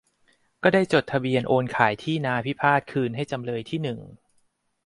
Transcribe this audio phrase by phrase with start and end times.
[0.63, 3.99] ก็ได้จดทะเบียนโอนขายที่นาพิพาทคืนให้จำเลยที่หนึ่ง